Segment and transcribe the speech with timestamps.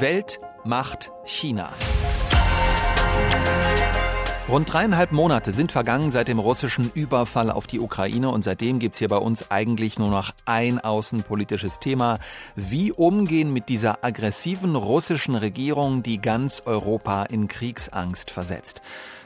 [0.00, 1.72] Welt macht China.
[4.48, 8.98] Rund dreieinhalb Monate sind vergangen seit dem russischen Überfall auf die Ukraine und seitdem gibt's
[8.98, 12.18] hier bei uns eigentlich nur noch ein außenpolitisches Thema.
[12.54, 18.82] Wie umgehen mit dieser aggressiven russischen Regierung, die ganz Europa in Kriegsangst versetzt.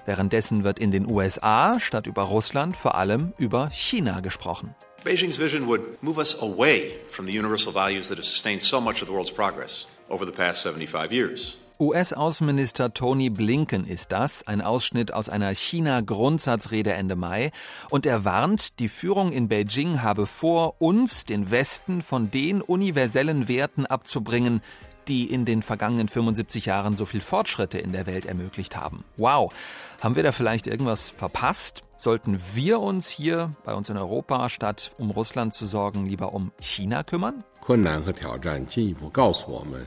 [0.06, 4.74] Währenddessen wird in den USA statt über Russland vor allem über China gesprochen.
[5.02, 9.02] Beijing's vision would move us away from the universal values that have sustained so much
[9.02, 11.56] of the world's progress over the past 75 years.
[11.80, 17.52] US-Außenminister Tony Blinken ist das, ein Ausschnitt aus einer China-Grundsatzrede Ende Mai.
[17.88, 23.46] Und er warnt, die Führung in Beijing habe vor, uns, den Westen, von den universellen
[23.46, 24.60] Werten abzubringen,
[25.06, 29.04] die in den vergangenen 75 Jahren so viel Fortschritte in der Welt ermöglicht haben.
[29.16, 29.52] Wow,
[30.00, 31.84] haben wir da vielleicht irgendwas verpasst?
[31.96, 36.50] Sollten wir uns hier bei uns in Europa, statt um Russland zu sorgen, lieber um
[36.60, 37.44] China kümmern?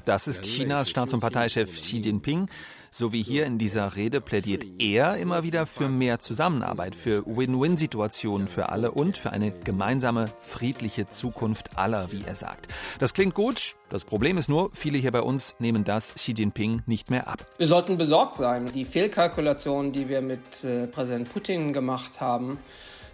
[0.06, 2.48] Das ist Chinas Staats- und Parteichef Xi Jinping.
[2.92, 8.48] So wie hier in dieser Rede plädiert er immer wieder für mehr Zusammenarbeit, für Win-Win-Situationen
[8.48, 12.68] für alle und für eine gemeinsame friedliche Zukunft aller, wie er sagt.
[13.00, 13.78] Das klingt gut.
[13.90, 17.48] Das Problem ist nur, viele hier bei uns nehmen das Xi Jinping nicht mehr ab.
[17.58, 18.72] Wir sollten besorgt sein.
[18.76, 22.60] Die Fehlkalkulation, die wir mit äh, Präsident Putin gemacht haben,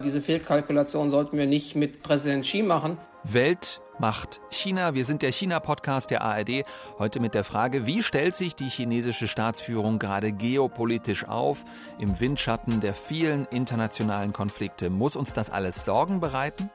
[0.03, 2.97] diese Fehlkalkulation sollten wir nicht mit Präsident Xi machen.
[3.33, 4.93] Welt macht China.
[4.93, 6.63] Wir sind der China-Podcast der ARD.
[6.99, 11.65] Heute mit der Frage, wie stellt sich die chinesische Staatsführung gerade geopolitisch auf
[11.99, 14.89] im Windschatten der vielen internationalen Konflikte?
[14.89, 16.69] Muss uns das alles Sorgen bereiten?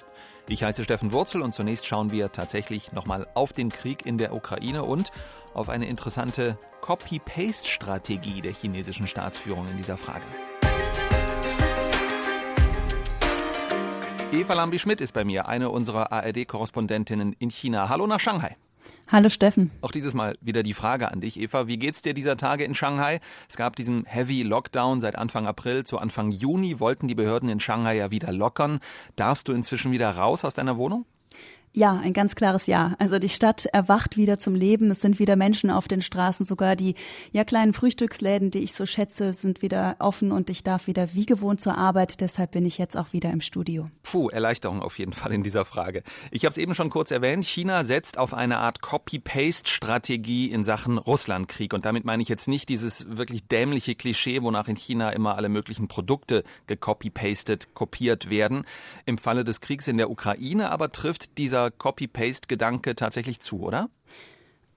[0.48, 4.34] Ich heiße Steffen Wurzel und zunächst schauen wir tatsächlich nochmal auf den Krieg in der
[4.34, 5.12] Ukraine und
[5.54, 10.26] auf eine interessante Copy-Paste-Strategie der chinesischen Staatsführung in dieser Frage.
[14.32, 17.90] Eva Lambi-Schmidt ist bei mir, eine unserer ARD-Korrespondentinnen in China.
[17.90, 18.56] Hallo nach Shanghai.
[19.06, 19.70] Hallo Steffen.
[19.82, 21.66] Auch dieses Mal wieder die Frage an dich, Eva.
[21.66, 23.20] Wie geht's dir dieser Tage in Shanghai?
[23.46, 25.84] Es gab diesen Heavy Lockdown seit Anfang April.
[25.84, 28.80] Zu Anfang Juni wollten die Behörden in Shanghai ja wieder lockern.
[29.16, 31.04] Darfst du inzwischen wieder raus aus deiner Wohnung?
[31.74, 32.94] Ja, ein ganz klares Ja.
[32.98, 34.90] Also die Stadt erwacht wieder zum Leben.
[34.90, 36.44] Es sind wieder Menschen auf den Straßen.
[36.44, 36.96] Sogar die
[37.32, 41.24] ja kleinen Frühstücksläden, die ich so schätze, sind wieder offen und ich darf wieder wie
[41.24, 42.20] gewohnt zur Arbeit.
[42.20, 43.88] Deshalb bin ich jetzt auch wieder im Studio.
[44.02, 46.02] Puh, Erleichterung auf jeden Fall in dieser Frage.
[46.30, 47.44] Ich habe es eben schon kurz erwähnt.
[47.44, 51.72] China setzt auf eine Art Copy-Paste-Strategie in Sachen Russlandkrieg.
[51.72, 55.48] Und damit meine ich jetzt nicht dieses wirklich dämliche Klischee, wonach in China immer alle
[55.48, 58.66] möglichen Produkte gecopy-pastet, kopiert werden.
[59.06, 63.88] Im Falle des Kriegs in der Ukraine aber trifft dieser Copy-Paste-Gedanke tatsächlich zu, oder?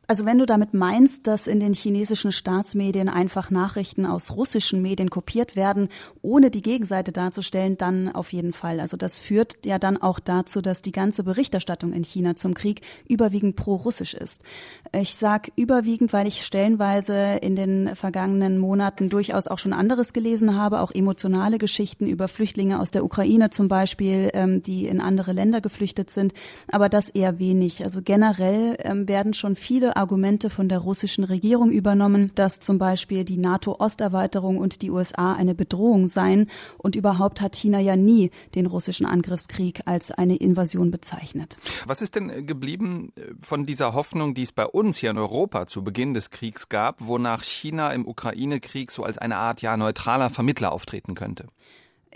[0.08, 5.10] Also wenn du damit meinst, dass in den chinesischen Staatsmedien einfach Nachrichten aus russischen Medien
[5.10, 5.90] kopiert werden,
[6.22, 8.80] ohne die Gegenseite darzustellen, dann auf jeden Fall.
[8.80, 12.82] Also das führt ja dann auch dazu, dass die ganze Berichterstattung in China zum Krieg
[13.08, 14.44] überwiegend pro-russisch ist.
[14.92, 20.56] Ich sag überwiegend, weil ich stellenweise in den vergangenen Monaten durchaus auch schon anderes gelesen
[20.56, 25.34] habe, auch emotionale Geschichten über Flüchtlinge aus der Ukraine zum Beispiel, ähm, die in andere
[25.34, 26.34] Länder geflüchtet sind.
[26.72, 27.84] Aber das eher wenig.
[27.84, 33.24] Also generell ähm, werden schon viele Argumente von der russischen Regierung übernommen, dass zum Beispiel
[33.24, 36.50] die NATO-Osterweiterung und die USA eine Bedrohung seien.
[36.78, 41.58] Und überhaupt hat China ja nie den russischen Angriffskrieg als eine Invasion bezeichnet.
[41.86, 45.68] Was ist denn geblieben äh, von dieser Hoffnung, die es bei uns hier in Europa
[45.68, 50.30] zu Beginn des Kriegs gab, wonach China im Ukraine-Krieg so als eine Art ja neutraler
[50.30, 51.48] Vermittler auftreten könnte?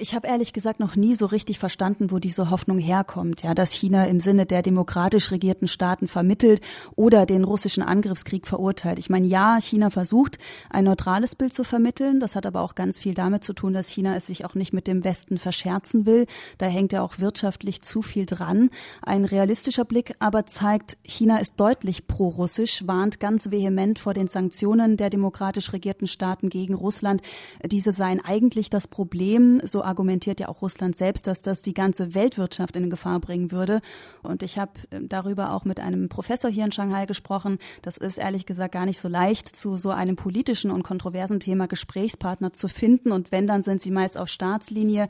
[0.02, 3.74] Ich habe ehrlich gesagt noch nie so richtig verstanden, wo diese Hoffnung herkommt, ja, dass
[3.74, 6.62] China im Sinne der demokratisch regierten Staaten vermittelt
[6.96, 8.98] oder den russischen Angriffskrieg verurteilt.
[8.98, 10.38] Ich meine, ja, China versucht,
[10.70, 12.22] ein neutrales Bild zu vermitteln.
[12.22, 14.72] Das hat aber auch ganz viel damit zu tun, dass China es sich auch nicht
[14.72, 16.28] mit dem Westen verscherzen will.
[16.60, 18.70] Da hängt ja auch wirtschaftlich zu viel dran.
[19.02, 24.96] Ein realistischer Blick aber zeigt, China ist deutlich pro-russisch, warnt ganz vehement vor den Sanktionen
[24.96, 27.22] der demokratisch regierten Staaten gegen Russland.
[27.66, 32.14] Diese seien eigentlich das Problem, so argumentiert ja auch Russland selbst, dass das die ganze
[32.14, 33.82] Weltwirtschaft in Gefahr bringen würde.
[34.24, 37.58] Und ich habe ähm, darüber auch mit einem Professor hier in Shanghai gesprochen.
[37.82, 41.68] Das ist ehrlich gesagt gar nicht so leicht, zu so einem politischen und kontroversen Thema
[41.68, 43.12] Gesprächspartner zu finden.
[43.12, 45.08] Und wenn, dann sind sie meist auf Staatslinie.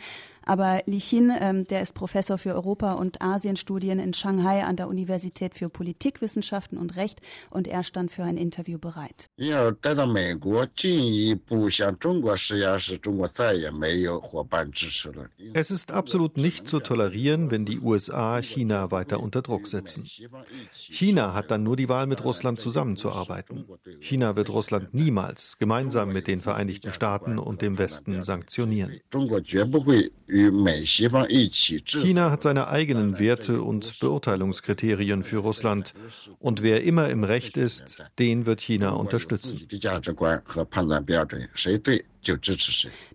[0.50, 4.88] Aber Li Xin, ähm, der ist Professor für Europa- und Asienstudien in Shanghai an der
[4.88, 9.30] Universität für Politikwissenschaften und Recht und er stand für ein Interview bereit.
[15.54, 20.06] Es ist absolut nicht zu tolerieren, wenn die USA China weiter unter Druck setzen.
[20.72, 23.66] China hat dann nur die Wahl, mit Russland zusammenzuarbeiten.
[24.00, 29.00] China wird Russland niemals gemeinsam mit den Vereinigten Staaten und dem Westen sanktionieren.
[32.02, 35.94] China hat seine eigenen Werte und Beurteilungskriterien für Russland.
[36.40, 39.68] Und wer immer im Recht ist, den wird China unterstützen.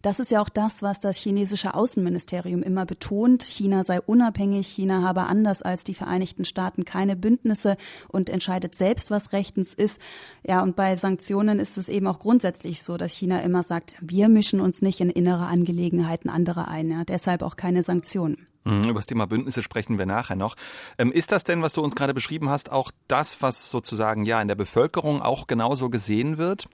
[0.02, 3.42] Das ist ja auch das, was das chinesische Außenministerium immer betont.
[3.42, 7.76] China sei unabhängig, China habe anders als die Vereinigten Staaten keine Bündnisse
[8.08, 10.00] und entscheidet selbst, was rechtens ist.
[10.46, 14.28] Ja, und bei Sanktionen ist es eben auch grundsätzlich so, dass China immer sagt, wir
[14.28, 16.90] mischen uns nicht in innere Angelegenheiten anderer ein.
[16.90, 18.46] Ja, deshalb auch keine Sanktionen.
[18.64, 20.56] Mhm, über das Thema Bündnisse sprechen wir nachher noch.
[20.98, 24.40] Ähm, ist das denn, was du uns gerade beschrieben hast, auch das, was sozusagen ja
[24.40, 26.66] in der Bevölkerung auch genauso gesehen wird?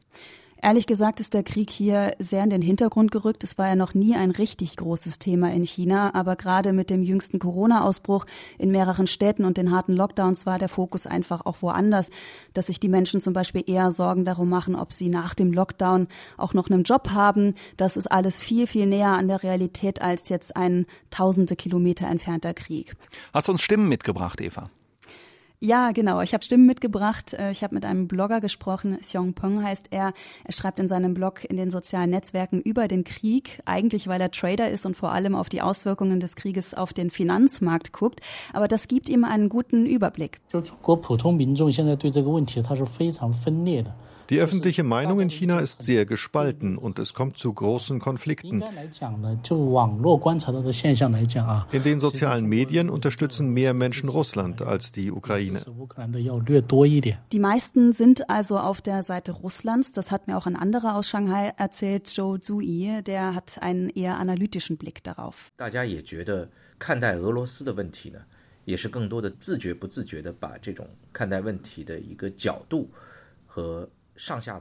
[0.62, 3.44] Ehrlich gesagt ist der Krieg hier sehr in den Hintergrund gerückt.
[3.44, 7.02] Es war ja noch nie ein richtig großes Thema in China, aber gerade mit dem
[7.02, 8.26] jüngsten Corona-Ausbruch
[8.58, 12.10] in mehreren Städten und den harten Lockdowns war der Fokus einfach auch woanders,
[12.52, 16.08] dass sich die Menschen zum Beispiel eher Sorgen darum machen, ob sie nach dem Lockdown
[16.36, 17.54] auch noch einen Job haben.
[17.78, 22.52] Das ist alles viel, viel näher an der Realität als jetzt ein tausende Kilometer entfernter
[22.52, 22.96] Krieg.
[23.32, 24.68] Hast du uns Stimmen mitgebracht, Eva?
[25.61, 26.19] Ja, genau.
[26.21, 27.33] Ich habe Stimmen mitgebracht.
[27.33, 28.99] Äh, ich habe mit einem Blogger gesprochen.
[29.01, 30.11] Xiong Peng heißt er.
[30.43, 34.29] Er schreibt in seinem Blog in den sozialen Netzwerken über den Krieg, eigentlich weil er
[34.29, 38.19] Trader ist und vor allem auf die Auswirkungen des Krieges auf den Finanzmarkt guckt.
[38.51, 40.41] Aber das gibt ihm einen guten Überblick.
[40.49, 43.91] 就是中国普通民众现在对这个问题，他是非常分裂的。
[44.29, 48.63] die öffentliche Meinung in China ist sehr gespalten und es kommt zu großen Konflikten.
[51.71, 55.61] In den sozialen Medien unterstützen mehr Menschen Russland als die Ukraine.
[57.31, 59.91] Die meisten sind also auf der Seite Russlands.
[59.91, 63.03] Das hat mir auch ein anderer aus Shanghai erzählt, Zhou Zui.
[63.05, 65.51] Der hat einen eher analytischen Blick darauf.
[68.65, 72.89] 也是更多的自觉不自觉的把这种看待问题的一个角度
[73.45, 73.87] 和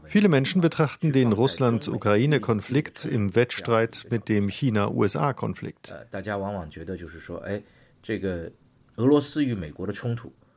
[0.05, 5.93] Viele Menschen betrachten den Russland-Ukraine-Konflikt im Wettstreit mit dem China-USA-Konflikt.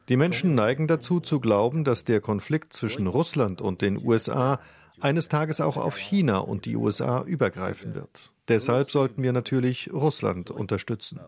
[0.09, 4.61] Die Menschen neigen dazu zu glauben, dass der Konflikt zwischen Russland und den USA
[5.01, 8.33] eines Tages auch auf China und die USA übergreifen wird.
[8.49, 11.21] Deshalb sollten wir natürlich Russland unterstützen.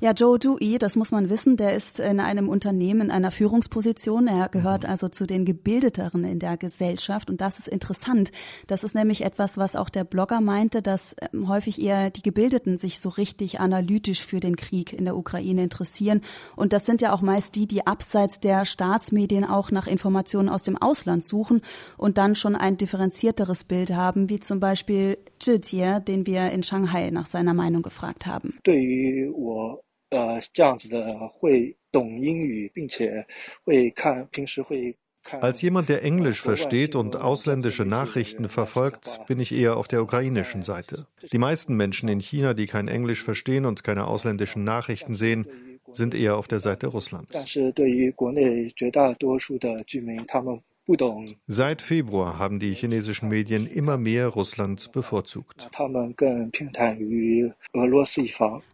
[0.00, 4.26] Ja, Joe Dewey, das muss man wissen, der ist in einem Unternehmen in einer Führungsposition.
[4.26, 7.30] Er gehört also zu den Gebildeteren in der Gesellschaft.
[7.30, 8.32] Und das ist interessant.
[8.66, 12.78] Das ist nämlich etwas, was auch der Blogger meinte, dass ähm, häufig eher die Gebildeten
[12.78, 16.20] sich so richtig analytisch für den Krieg in der Ukraine interessieren.
[16.56, 20.64] Und das sind ja auch meist die, die abseits der Staatsmedien auch nach Informationen aus
[20.64, 21.60] dem Ausland suchen
[21.96, 26.62] und dann schon ein differenzierteres Bild haben, wie zum Beispiel Zhi Jie, den wir in
[26.62, 28.58] Shanghai nach seiner Meinung gefragt haben.
[35.40, 40.62] Als jemand, der Englisch versteht und ausländische Nachrichten verfolgt, bin ich eher auf der ukrainischen
[40.62, 41.06] Seite.
[41.30, 45.46] Die meisten Menschen in China, die kein Englisch verstehen und keine ausländischen Nachrichten sehen,
[45.92, 47.36] sind eher auf der Seite Russlands.
[51.46, 55.68] Seit Februar haben die chinesischen Medien immer mehr Russland bevorzugt.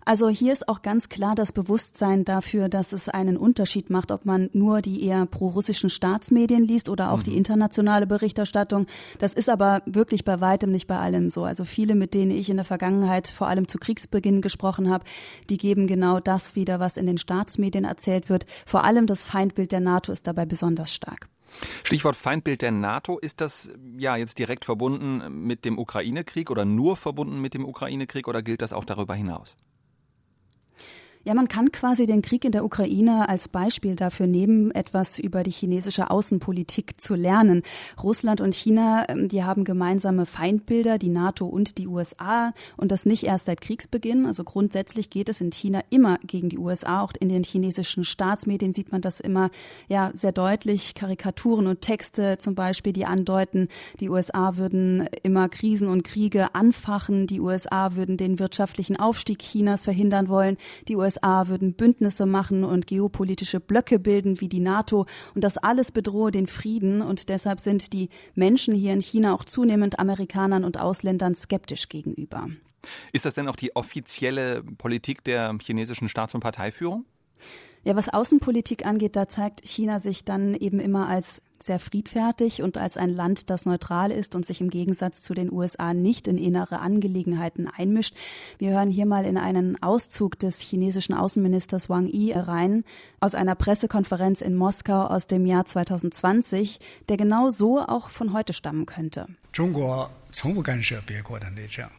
[0.07, 4.25] Also hier ist auch ganz klar das Bewusstsein dafür, dass es einen Unterschied macht, ob
[4.25, 7.25] man nur die eher pro-russischen Staatsmedien liest oder auch mhm.
[7.25, 8.87] die internationale Berichterstattung.
[9.19, 11.45] Das ist aber wirklich bei weitem nicht bei allen so.
[11.45, 15.05] Also viele, mit denen ich in der Vergangenheit vor allem zu Kriegsbeginn gesprochen habe,
[15.51, 18.47] die geben genau das wieder, was in den Staatsmedien erzählt wird.
[18.65, 21.29] Vor allem das Feindbild der NATO ist dabei besonders stark.
[21.85, 23.19] Stichwort Feindbild der NATO.
[23.19, 28.29] Ist das ja jetzt direkt verbunden mit dem Ukraine-Krieg oder nur verbunden mit dem Ukraine-Krieg
[28.29, 29.57] oder gilt das auch darüber hinaus?
[31.25, 35.43] Ja, man kann quasi den Krieg in der Ukraine als Beispiel dafür nehmen, etwas über
[35.43, 37.63] die chinesische Außenpolitik zu lernen.
[38.03, 43.05] Russland und China, ähm, die haben gemeinsame Feindbilder, die NATO und die USA und das
[43.05, 44.27] nicht erst seit Kriegsbeginn.
[44.27, 47.03] Also grundsätzlich geht es in China immer gegen die USA.
[47.03, 49.51] Auch in den chinesischen Staatsmedien sieht man das immer
[49.89, 50.95] ja sehr deutlich.
[50.95, 53.69] Karikaturen und Texte zum Beispiel, die andeuten,
[54.01, 57.27] die USA würden immer Krisen und Kriege anfachen.
[57.27, 60.57] Die USA würden den wirtschaftlichen Aufstieg Chinas verhindern wollen.
[60.87, 65.57] Die USA USA würden Bündnisse machen und geopolitische Blöcke bilden wie die NATO und das
[65.57, 70.65] alles bedrohe den Frieden und deshalb sind die Menschen hier in China auch zunehmend Amerikanern
[70.65, 72.49] und Ausländern skeptisch gegenüber.
[73.13, 77.05] Ist das denn auch die offizielle Politik der chinesischen Staats- und Parteiführung?
[77.85, 82.79] Ja, was Außenpolitik angeht, da zeigt China sich dann eben immer als sehr friedfertig und
[82.79, 86.39] als ein Land, das neutral ist und sich im Gegensatz zu den USA nicht in
[86.39, 88.15] innere Angelegenheiten einmischt.
[88.59, 92.85] Wir hören hier mal in einen Auszug des chinesischen Außenministers Wang Yi rein
[93.21, 98.53] aus einer Pressekonferenz in Moskau aus dem Jahr 2020, der genau so auch von heute
[98.53, 99.27] stammen könnte.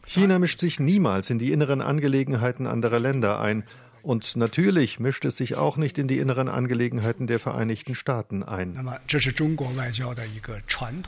[0.06, 3.64] China mischt sich niemals in die inneren Angelegenheiten anderer Länder ein.
[4.02, 8.78] Und natürlich mischt es sich auch nicht in die inneren Angelegenheiten der Vereinigten Staaten ein.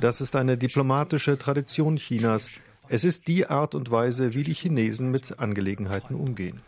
[0.00, 2.50] Das ist eine diplomatische Tradition Chinas.
[2.88, 6.60] Es ist die Art und Weise, wie die Chinesen mit Angelegenheiten umgehen.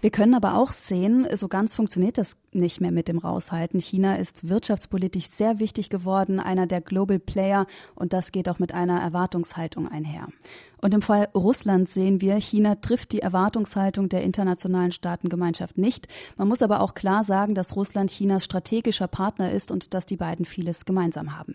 [0.00, 3.80] Wir können aber auch sehen, so ganz funktioniert das nicht mehr mit dem Raushalten.
[3.80, 8.72] China ist wirtschaftspolitisch sehr wichtig geworden, einer der Global Player, und das geht auch mit
[8.72, 10.28] einer Erwartungshaltung einher.
[10.80, 16.08] Und im Fall Russland sehen wir, China trifft die Erwartungshaltung der internationalen Staatengemeinschaft nicht.
[16.36, 20.16] Man muss aber auch klar sagen, dass Russland Chinas strategischer Partner ist und dass die
[20.16, 21.54] beiden vieles gemeinsam haben.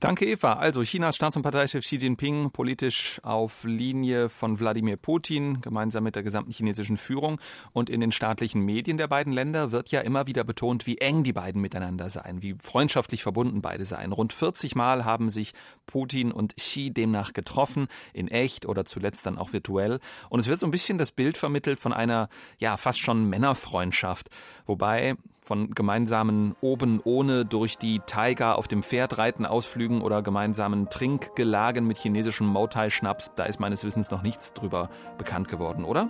[0.00, 0.54] Danke, Eva.
[0.54, 6.16] Also Chinas Staats- und Parteichef Xi Jinping politisch auf Linie von Wladimir Putin, gemeinsam mit
[6.16, 7.38] der gesamten chinesischen Führung.
[7.74, 11.22] Und in den staatlichen Medien der beiden Länder wird ja immer wieder betont, wie eng
[11.22, 14.12] die beiden miteinander seien, wie freundschaftlich verbunden beide seien.
[14.12, 15.52] Rund 40 Mal haben sich
[15.84, 20.00] Putin und Xi demnach getroffen, in echt oder zuletzt dann auch virtuell.
[20.30, 24.30] Und es wird so ein bisschen das Bild vermittelt von einer, ja, fast schon Männerfreundschaft.
[24.64, 30.88] Wobei von gemeinsamen oben ohne durch die Taiga auf dem Pferd reiten Ausflügen oder gemeinsamen
[30.90, 36.08] Trinkgelagen mit chinesischem Mautai-Schnaps, da ist meines Wissens noch nichts drüber bekannt geworden, oder?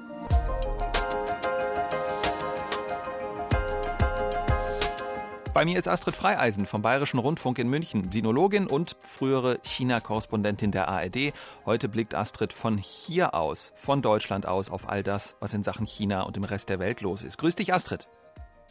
[5.52, 10.88] Bei mir ist Astrid Freieisen vom Bayerischen Rundfunk in München, Sinologin und frühere China-Korrespondentin der
[10.88, 11.32] ARD.
[11.66, 15.86] Heute blickt Astrid von hier aus, von Deutschland aus, auf all das, was in Sachen
[15.86, 17.36] China und im Rest der Welt los ist.
[17.38, 18.08] Grüß dich, Astrid.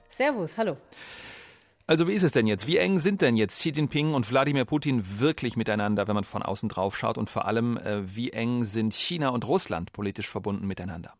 [0.09, 0.77] Servus, hallo.
[1.87, 2.67] Also wie ist es denn jetzt?
[2.67, 6.43] Wie eng sind denn jetzt Xi Jinping und Wladimir Putin wirklich miteinander, wenn man von
[6.43, 7.17] außen drauf schaut?
[7.17, 11.13] Und vor allem, äh, wie eng sind China und Russland politisch verbunden miteinander?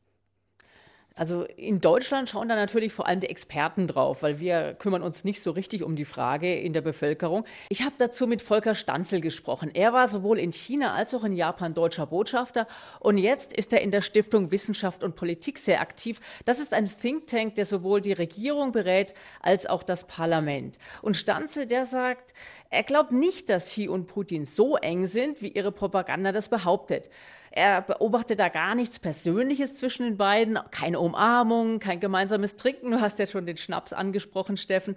[1.20, 5.26] Also in Deutschland schauen da natürlich vor allem die Experten drauf, weil wir kümmern uns
[5.26, 7.44] nicht so richtig um die Frage in der Bevölkerung.
[7.68, 9.70] Ich habe dazu mit Volker Stanzel gesprochen.
[9.74, 12.68] Er war sowohl in China als auch in Japan deutscher Botschafter
[13.02, 16.22] und jetzt ist er in der Stiftung Wissenschaft und Politik sehr aktiv.
[16.46, 20.78] Das ist ein Think Tank, der sowohl die Regierung berät als auch das Parlament.
[21.02, 22.34] Und Stanzel, der sagt,
[22.70, 27.10] er glaubt nicht, dass Xi und Putin so eng sind, wie ihre Propaganda das behauptet.
[27.52, 32.92] Er beobachtet da gar nichts Persönliches zwischen den beiden, keine Umarmung, kein gemeinsames Trinken.
[32.92, 34.96] Du hast ja schon den Schnaps angesprochen, Steffen.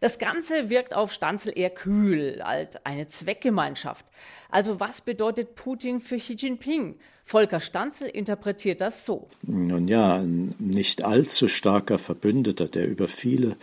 [0.00, 4.06] Das Ganze wirkt auf Stanzel eher kühl, als eine Zweckgemeinschaft.
[4.50, 6.96] Also was bedeutet Putin für Xi Jinping?
[7.24, 9.28] Volker Stanzel interpretiert das so.
[9.42, 13.56] Nun ja, ein nicht allzu starker Verbündeter, der über viele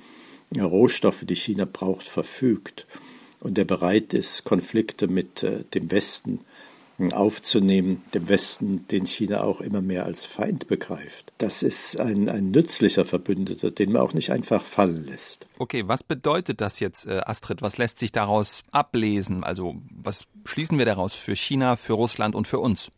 [0.57, 2.87] Rohstoffe, die China braucht, verfügt
[3.39, 6.39] und der bereit ist, Konflikte mit äh, dem Westen
[7.11, 11.31] aufzunehmen, dem Westen, den China auch immer mehr als Feind begreift.
[11.37, 15.45] Das ist ein, ein nützlicher Verbündeter, den man auch nicht einfach fallen lässt.
[15.59, 17.61] Okay, was bedeutet das jetzt, äh, Astrid?
[17.61, 19.43] Was lässt sich daraus ablesen?
[19.43, 22.91] Also was schließen wir daraus für China, für Russland und für uns?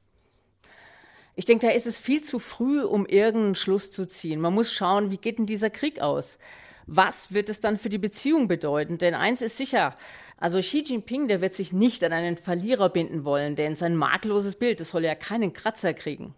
[1.35, 4.41] Ich denke, da ist es viel zu früh, um irgendeinen Schluss zu ziehen.
[4.41, 6.37] Man muss schauen, wie geht denn dieser Krieg aus?
[6.85, 8.97] Was wird es dann für die Beziehung bedeuten?
[8.97, 9.93] Denn eins ist sicher,
[10.39, 14.55] also Xi Jinping, der wird sich nicht an einen Verlierer binden wollen, denn sein makelloses
[14.55, 16.33] Bild, das soll ja keinen Kratzer kriegen.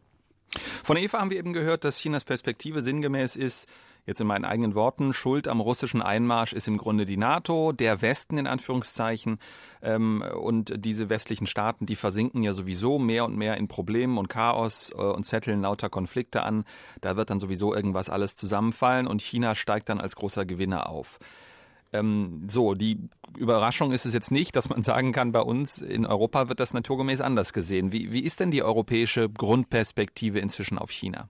[0.84, 3.68] Von Eva haben wir eben gehört, dass Chinas Perspektive sinngemäß ist,
[4.08, 8.02] Jetzt in meinen eigenen Worten, Schuld am russischen Einmarsch ist im Grunde die NATO, der
[8.02, 9.38] Westen in Anführungszeichen.
[9.84, 14.28] Ähm, und diese westlichen Staaten, die versinken ja sowieso mehr und mehr in Problemen und
[14.28, 16.66] Chaos äh, und zetteln lauter Konflikte an.
[17.02, 21.20] Da wird dann sowieso irgendwas alles zusammenfallen und China steigt dann als großer Gewinner auf.
[21.94, 26.06] Ähm, so, die Überraschung ist es jetzt nicht, dass man sagen kann, bei uns in
[26.06, 27.92] Europa wird das naturgemäß anders gesehen.
[27.92, 31.30] Wie, wie ist denn die europäische Grundperspektive inzwischen auf China?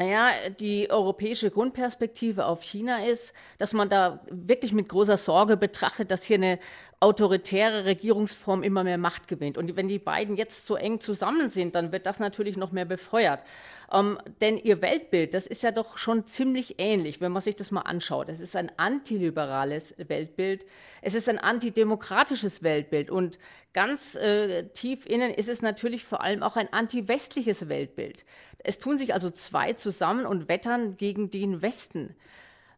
[0.00, 6.10] Naja, die europäische Grundperspektive auf China ist, dass man da wirklich mit großer Sorge betrachtet,
[6.10, 6.58] dass hier eine
[7.00, 9.58] autoritäre Regierungsform immer mehr Macht gewinnt.
[9.58, 12.86] Und wenn die beiden jetzt so eng zusammen sind, dann wird das natürlich noch mehr
[12.86, 13.44] befeuert.
[13.92, 17.70] Ähm, denn ihr Weltbild, das ist ja doch schon ziemlich ähnlich, wenn man sich das
[17.70, 18.30] mal anschaut.
[18.30, 20.64] Es ist ein antiliberales Weltbild,
[21.02, 23.38] es ist ein antidemokratisches Weltbild und
[23.72, 28.24] ganz äh, tief innen ist es natürlich vor allem auch ein antiwestliches Weltbild.
[28.64, 32.14] Es tun sich also zwei zusammen und wettern gegen den Westen.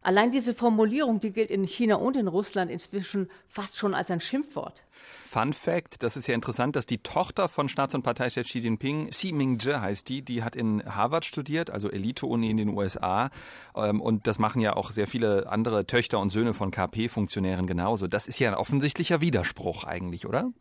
[0.03, 4.19] Allein diese Formulierung, die gilt in China und in Russland inzwischen fast schon als ein
[4.19, 4.83] Schimpfwort.
[5.23, 9.09] Fun Fact, das ist ja interessant, dass die Tochter von Staats- und Parteichef Xi Jinping,
[9.09, 13.29] Xi Ming-je heißt die, die hat in Harvard studiert, also Elite-Uni in den USA.
[13.75, 18.07] Ähm, und das machen ja auch sehr viele andere Töchter und Söhne von KP-Funktionären genauso.
[18.07, 20.51] Das ist ja ein offensichtlicher Widerspruch eigentlich, oder?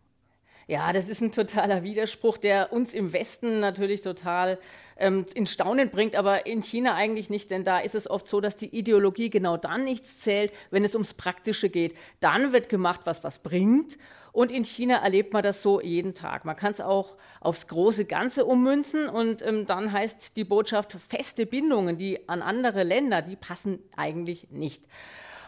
[0.69, 4.59] Ja, das ist ein totaler Widerspruch, der uns im Westen natürlich total
[5.03, 8.41] ähm, in Staunen bringt, aber in China eigentlich nicht, denn da ist es oft so,
[8.41, 11.95] dass die Ideologie genau dann nichts zählt, wenn es ums Praktische geht.
[12.21, 13.99] Dann wird gemacht, was was bringt.
[14.31, 16.47] Und in China erlebt man das so jeden Tag.
[16.47, 21.45] Man kann es auch aufs große Ganze ummünzen und ähm, dann heißt die Botschaft, feste
[21.45, 24.85] Bindungen, die an andere Länder, die passen eigentlich nicht.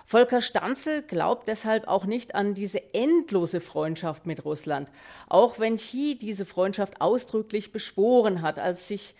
[0.04, 4.92] Volker Stanzel glaubt deshalb auch nicht an diese endlose Freundschaft mit Russland,
[5.28, 9.14] auch wenn Xi diese Freundschaft ausdrücklich beschworen hat, als sich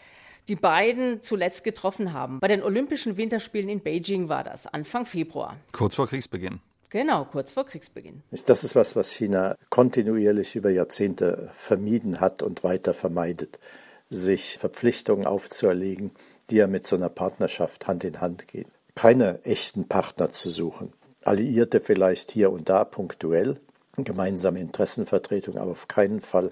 [0.49, 2.41] die beiden zuletzt getroffen haben.
[2.41, 5.57] Bei den Olympischen Winterspielen in Beijing war das, Anfang Februar.
[5.73, 6.61] Kurz vor Kriegsbeginn.
[6.91, 8.23] Genau, kurz vor Kriegsbeginn.
[8.47, 13.59] Das ist was, was China kontinuierlich über Jahrzehnte vermieden hat und weiter vermeidet,
[14.11, 16.13] sich Verpflichtungen aufzuerlegen,
[16.51, 20.93] die ja mit so einer Partnerschaft Hand in Hand gehen keine echten Partner zu suchen.
[21.23, 23.61] Alliierte vielleicht hier und da punktuell,
[23.97, 26.51] gemeinsame Interessenvertretung, aber auf keinen Fall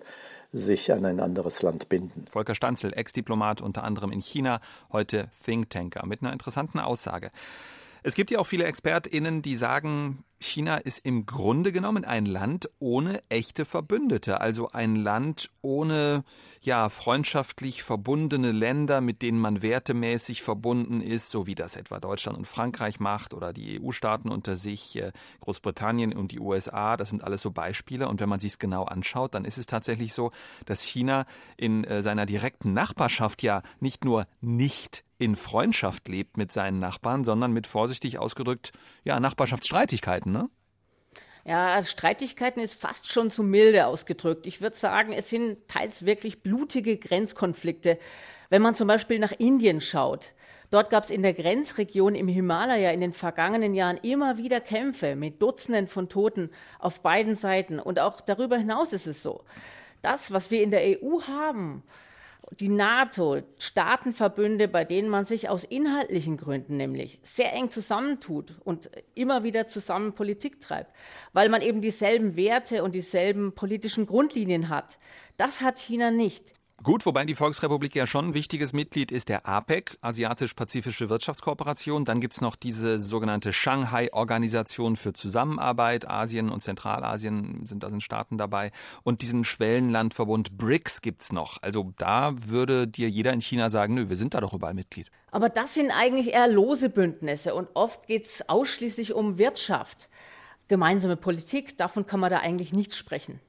[0.52, 2.26] sich an ein anderes Land binden.
[2.28, 4.60] Volker Stanzel, Ex-Diplomat unter anderem in China,
[4.92, 7.30] heute Thinktanker mit einer interessanten Aussage.
[8.02, 12.68] Es gibt ja auch viele ExpertInnen, die sagen, China ist im Grunde genommen ein Land
[12.78, 16.24] ohne echte Verbündete, also ein Land ohne
[16.60, 22.38] ja freundschaftlich verbundene Länder, mit denen man wertemäßig verbunden ist, so wie das etwa Deutschland
[22.38, 27.24] und Frankreich macht oder die EU-Staaten unter sich, äh, Großbritannien und die USA, das sind
[27.24, 28.08] alles so Beispiele.
[28.08, 30.30] Und wenn man sich es genau anschaut, dann ist es tatsächlich so,
[30.66, 36.50] dass China in äh, seiner direkten Nachbarschaft ja nicht nur nicht in Freundschaft lebt mit
[36.50, 38.72] seinen Nachbarn, sondern mit vorsichtig ausgedrückt,
[39.04, 40.48] ja, Nachbarschaftsstreitigkeiten, ne?
[41.44, 44.46] Ja, also Streitigkeiten ist fast schon zu milde ausgedrückt.
[44.46, 47.98] Ich würde sagen, es sind teils wirklich blutige Grenzkonflikte.
[48.48, 50.32] Wenn man zum Beispiel nach Indien schaut,
[50.70, 55.16] dort gab es in der Grenzregion im Himalaya in den vergangenen Jahren immer wieder Kämpfe
[55.16, 57.80] mit Dutzenden von Toten auf beiden Seiten.
[57.80, 59.42] Und auch darüber hinaus ist es so.
[60.00, 61.82] Das, was wir in der EU haben,
[62.60, 68.90] die NATO, Staatenverbünde, bei denen man sich aus inhaltlichen Gründen nämlich sehr eng zusammentut und
[69.14, 70.94] immer wieder zusammen Politik treibt,
[71.32, 74.98] weil man eben dieselben Werte und dieselben politischen Grundlinien hat.
[75.36, 76.52] Das hat China nicht.
[76.82, 82.04] Gut, wobei die Volksrepublik ja schon ein wichtiges Mitglied ist der APEC, Asiatisch-Pazifische Wirtschaftskooperation.
[82.04, 86.10] Dann gibt's noch diese sogenannte Shanghai-Organisation für Zusammenarbeit.
[86.10, 88.72] Asien und Zentralasien sind da sind Staaten dabei.
[89.04, 91.62] Und diesen Schwellenlandverbund BRICS gibt's noch.
[91.62, 95.08] Also da würde dir jeder in China sagen, nö, wir sind da doch überall Mitglied.
[95.30, 100.08] Aber das sind eigentlich eher lose Bündnisse und oft geht's ausschließlich um Wirtschaft
[100.66, 101.76] gemeinsame Politik.
[101.78, 103.40] Davon kann man da eigentlich nicht sprechen.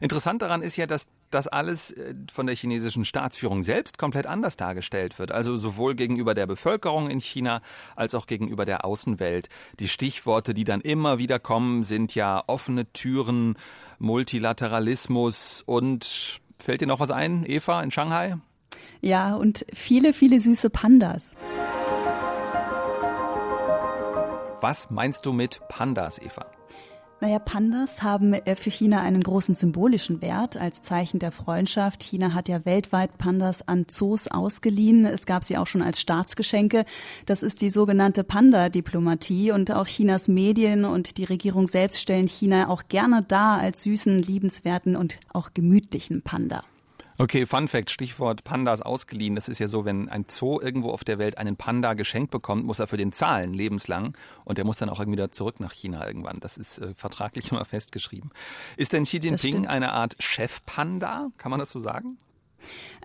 [0.00, 4.56] Interessant daran ist ja, dass das alles äh, von der chinesischen Staatsführung selbst komplett anders
[4.56, 5.32] dargestellt wird.
[5.32, 7.60] Also sowohl gegenüber der Bevölkerung in China
[7.96, 9.48] als auch gegenüber der Außenwelt.
[9.80, 13.56] Die Stichworte, die dann immer wieder kommen, sind ja offene Türen,
[13.98, 18.36] Multilateralismus und fällt dir noch was ein, Eva, in Shanghai?
[19.00, 21.34] Ja, und viele, viele süße Pandas.
[24.60, 26.57] Was meinst du mit Pandas, Eva?
[27.20, 32.04] Naja, Pandas haben äh, für China einen großen symbolischen Wert als Zeichen der Freundschaft.
[32.04, 35.04] China hat ja weltweit Pandas an Zoos ausgeliehen.
[35.04, 36.84] Es gab sie auch schon als Staatsgeschenke.
[37.26, 42.68] Das ist die sogenannte Panda-Diplomatie und auch Chinas Medien und die Regierung selbst stellen China
[42.68, 46.62] auch gerne dar als süßen, liebenswerten und auch gemütlichen Panda.
[47.17, 49.35] Okay, Fun Fact, Stichwort Pandas ausgeliehen.
[49.35, 52.65] Das ist ja so, wenn ein Zoo irgendwo auf der Welt einen Panda geschenkt bekommt,
[52.65, 54.17] muss er für den zahlen, lebenslang.
[54.45, 56.39] Und der muss dann auch irgendwie wieder zurück nach China irgendwann.
[56.39, 58.31] Das ist äh, vertraglich immer festgeschrieben.
[58.77, 61.29] Ist denn Xi Jinping eine Art Chef-Panda?
[61.37, 62.17] Kann man das so sagen?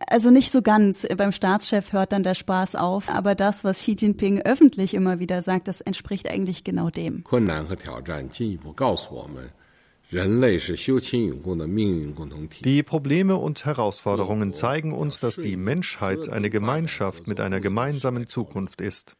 [0.07, 1.07] Also nicht so ganz.
[1.17, 3.11] Beim Staatschef hört dann der Spaß auf.
[3.11, 7.25] Aber das, was Xi Jinping öffentlich immer wieder sagt, das entspricht eigentlich genau dem.
[7.25, 9.51] 困难和挑战进一步告诉我们。
[12.64, 18.82] Die Probleme und Herausforderungen zeigen uns, dass die Menschheit eine Gemeinschaft mit einer gemeinsamen Zukunft
[18.82, 19.16] ist.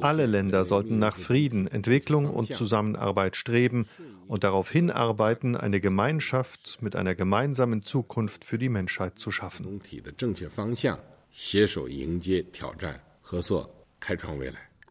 [0.00, 3.86] Alle Länder sollten nach Frieden, Entwicklung und Zusammenarbeit streben
[4.28, 9.80] und darauf hinarbeiten, eine Gemeinschaft mit einer gemeinsamen Zukunft für die Menschheit zu schaffen.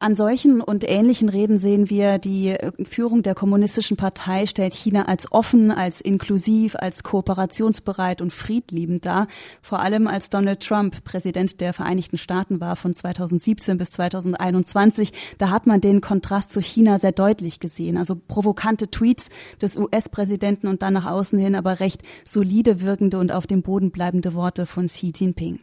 [0.01, 5.05] An solchen und ähnlichen Reden sehen wir, die äh, Führung der kommunistischen Partei stellt China
[5.05, 9.27] als offen, als inklusiv, als kooperationsbereit und friedliebend dar.
[9.61, 15.13] Vor allem als Donald Trump Präsident der Vereinigten Staaten war von 2017 bis 2021.
[15.37, 17.95] Da hat man den Kontrast zu China sehr deutlich gesehen.
[17.95, 19.27] Also provokante Tweets
[19.61, 23.91] des US-Präsidenten und dann nach außen hin aber recht solide wirkende und auf dem Boden
[23.91, 25.59] bleibende Worte von Xi Jinping.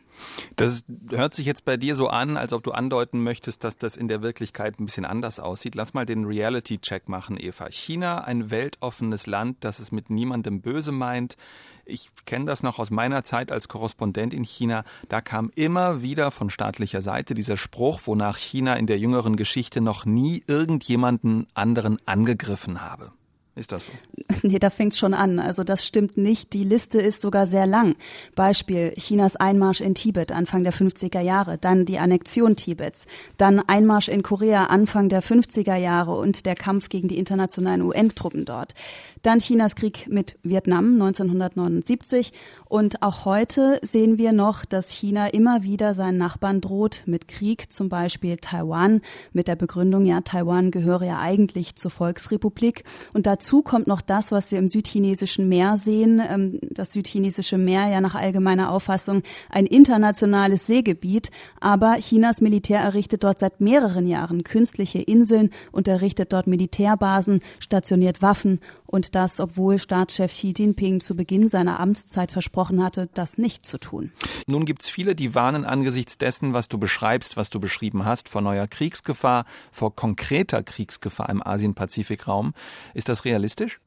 [0.56, 3.96] Das hört sich jetzt bei dir so an, als ob du andeuten möchtest, dass das
[3.96, 5.74] in der Wirklichkeit ein bisschen anders aussieht.
[5.74, 7.68] Lass mal den Reality-Check machen, Eva.
[7.70, 11.36] China, ein weltoffenes Land, das es mit niemandem böse meint.
[11.84, 14.84] Ich kenne das noch aus meiner Zeit als Korrespondent in China.
[15.08, 19.80] Da kam immer wieder von staatlicher Seite dieser Spruch, wonach China in der jüngeren Geschichte
[19.80, 23.12] noch nie irgendjemanden anderen angegriffen habe.
[23.58, 23.92] Ist das so?
[24.42, 25.40] Nee, da fängt's schon an.
[25.40, 26.52] Also das stimmt nicht.
[26.52, 27.96] Die Liste ist sogar sehr lang.
[28.36, 34.08] Beispiel Chinas Einmarsch in Tibet Anfang der 50er Jahre, dann die Annexion Tibets, dann Einmarsch
[34.08, 38.74] in Korea Anfang der 50er Jahre und der Kampf gegen die internationalen UN-Truppen dort.
[39.22, 42.32] Dann Chinas Krieg mit Vietnam 1979
[42.68, 47.72] und auch heute sehen wir noch, dass China immer wieder seinen Nachbarn droht mit Krieg,
[47.72, 49.00] zum Beispiel Taiwan,
[49.32, 52.84] mit der Begründung, ja, Taiwan gehöre ja eigentlich zur Volksrepublik.
[53.14, 56.20] Und dazu kommt noch das, was wir im südchinesischen Meer sehen.
[56.28, 61.30] Ähm, das südchinesische Meer ja nach allgemeiner Auffassung ein internationales Seegebiet.
[61.60, 68.20] Aber Chinas Militär errichtet dort seit mehreren Jahren künstliche Inseln und errichtet dort Militärbasen, stationiert
[68.20, 73.66] Waffen und das, obwohl Staatschef Xi Jinping zu Beginn seiner Amtszeit versprochen hatte, das nicht
[73.66, 74.12] zu tun.
[74.46, 78.30] Nun gibt es viele, die warnen angesichts dessen, was du beschreibst, was du beschrieben hast,
[78.30, 82.54] vor neuer Kriegsgefahr, vor konkreter Kriegsgefahr im Asien-Pazifik-Raum.
[82.94, 83.78] Ist das realistisch?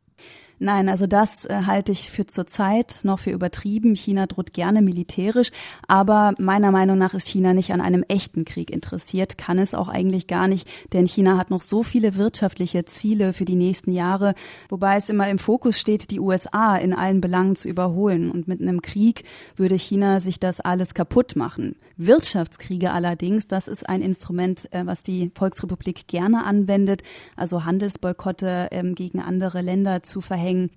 [0.63, 3.95] Nein, also das äh, halte ich für zurzeit noch für übertrieben.
[3.95, 5.49] China droht gerne militärisch,
[5.87, 9.87] aber meiner Meinung nach ist China nicht an einem echten Krieg interessiert, kann es auch
[9.87, 14.35] eigentlich gar nicht, denn China hat noch so viele wirtschaftliche Ziele für die nächsten Jahre,
[14.69, 18.29] wobei es immer im Fokus steht, die USA in allen Belangen zu überholen.
[18.29, 19.23] Und mit einem Krieg
[19.55, 21.75] würde China sich das alles kaputt machen.
[21.97, 27.01] Wirtschaftskriege allerdings, das ist ein Instrument, äh, was die Volksrepublik gerne anwendet,
[27.35, 30.69] also Handelsboykotte ähm, gegen andere Länder zu verhängen verhängen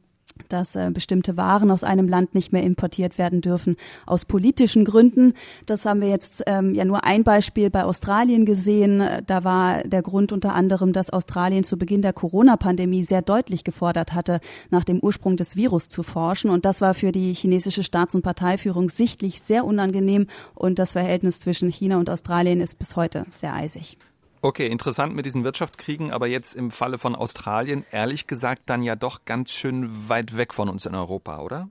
[0.48, 5.34] dass äh, bestimmte Waren aus einem Land nicht mehr importiert werden dürfen aus politischen Gründen.
[5.64, 9.00] Das haben wir jetzt ähm, ja nur ein Beispiel bei Australien gesehen.
[9.28, 14.12] Da war der Grund unter anderem, dass Australien zu Beginn der Corona-Pandemie sehr deutlich gefordert
[14.12, 16.50] hatte, nach dem Ursprung des Virus zu forschen.
[16.50, 20.26] Und das war für die chinesische Staats- und Parteiführung sichtlich sehr unangenehm.
[20.56, 23.98] Und das Verhältnis zwischen China und Australien ist bis heute sehr eisig.
[24.44, 28.94] Okay, interessant mit diesen Wirtschaftskriegen, aber jetzt im Falle von Australien, ehrlich gesagt, dann ja
[28.94, 31.70] doch ganz schön weit weg von uns in Europa, oder?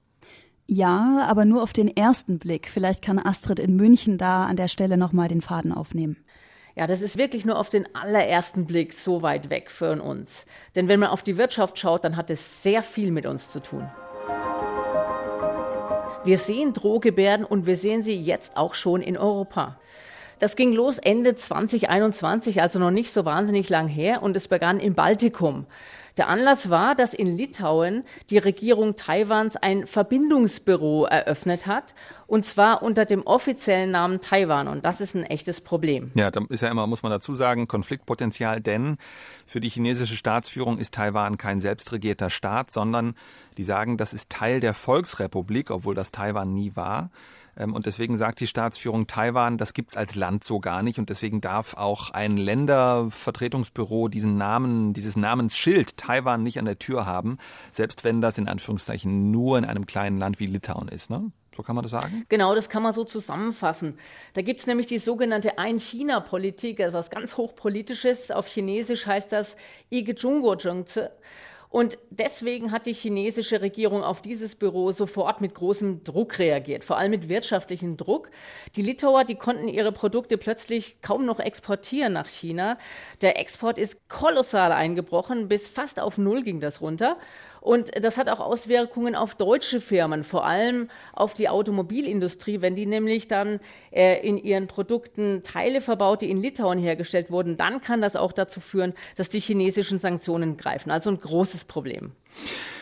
[0.65, 2.67] Ja, aber nur auf den ersten Blick.
[2.67, 6.17] Vielleicht kann Astrid in München da an der Stelle nochmal den Faden aufnehmen.
[6.75, 10.47] Ja, das ist wirklich nur auf den allerersten Blick so weit weg für uns.
[10.75, 13.59] Denn wenn man auf die Wirtschaft schaut, dann hat es sehr viel mit uns zu
[13.59, 13.87] tun.
[16.25, 19.77] Wir sehen Drohgebärden und wir sehen sie jetzt auch schon in Europa.
[20.43, 24.81] Das ging los Ende 2021, also noch nicht so wahnsinnig lang her, und es begann
[24.81, 25.67] im Baltikum.
[26.17, 31.95] Der Anlass war, dass in Litauen die Regierung Taiwans ein Verbindungsbüro eröffnet hat,
[32.27, 34.67] und zwar unter dem offiziellen Namen Taiwan.
[34.67, 36.11] Und das ist ein echtes Problem.
[36.13, 38.97] Ja, da ist ja immer, muss man dazu sagen, Konfliktpotenzial, denn
[39.45, 43.15] für die chinesische Staatsführung ist Taiwan kein selbstregierter Staat, sondern
[43.55, 47.11] die sagen, das ist Teil der Volksrepublik, obwohl das Taiwan nie war.
[47.57, 50.99] Ähm, und deswegen sagt die Staatsführung Taiwan, das gibt's als Land so gar nicht.
[50.99, 57.05] Und deswegen darf auch ein Ländervertretungsbüro diesen Namen, dieses Namensschild Taiwan nicht an der Tür
[57.05, 57.37] haben,
[57.71, 61.09] selbst wenn das in Anführungszeichen nur in einem kleinen Land wie Litauen ist.
[61.09, 61.31] Ne?
[61.55, 62.25] So kann man das sagen?
[62.29, 63.97] Genau, das kann man so zusammenfassen.
[64.33, 68.31] Da gibt's nämlich die sogenannte Ein-China-Politik, also was ganz hochpolitisches.
[68.31, 69.55] Auf Chinesisch heißt das
[69.91, 70.55] Ige Jungo
[71.73, 76.99] und deswegen hat die chinesische Regierung auf dieses Büro sofort mit großem Druck reagiert, vor
[76.99, 78.29] allem mit wirtschaftlichem Druck.
[78.75, 82.77] Die Litauer, die konnten ihre Produkte plötzlich kaum noch exportieren nach China.
[83.21, 87.17] Der Export ist kolossal eingebrochen, bis fast auf Null ging das runter.
[87.63, 92.85] Und das hat auch Auswirkungen auf deutsche Firmen, vor allem auf die Automobilindustrie, wenn die
[92.85, 98.01] nämlich dann äh, in ihren Produkten Teile verbaut, die in Litauen hergestellt wurden, dann kann
[98.01, 100.91] das auch dazu führen, dass die chinesischen Sanktionen greifen.
[100.91, 102.11] Also ein großes Problem.